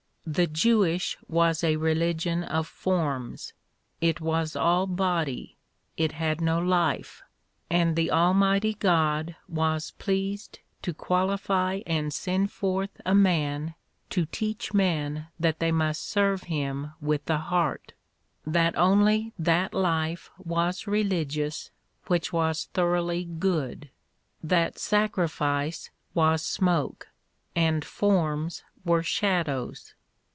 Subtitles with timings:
[0.41, 3.53] The Jewish was a religion of forms;
[3.99, 5.57] it was all body,
[5.97, 7.23] it had no life,
[7.69, 13.73] and the Almighty God was pleased to qualify and send forth a man
[14.11, 17.91] to teach men that they must serve Him with the heart;
[18.45, 21.71] that only that life was religious
[22.05, 23.89] which was thoroughly good;
[24.41, 27.07] that sacrifice was smoke
[27.53, 29.95] and forms were shadows.